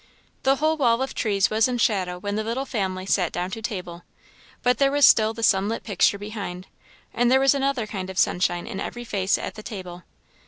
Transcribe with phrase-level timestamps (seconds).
[0.41, 3.61] The whole wall of trees was in shadow when the little family sat down to
[3.61, 4.01] table;
[4.63, 6.65] but there was still the sunlit picture behind;
[7.13, 10.01] and there was another kind of sunshine in every face at the table.